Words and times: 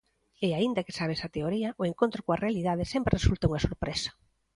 E 0.45 0.47
aínda 0.57 0.85
que 0.85 0.97
sabes 0.99 1.19
a 1.21 1.33
teoría, 1.35 1.69
o 1.81 1.83
encontro 1.91 2.23
coa 2.25 2.41
realidade 2.45 2.91
sempre 2.93 3.15
resulta 3.17 3.47
unha 3.49 3.63
sorpresa. 3.67 4.09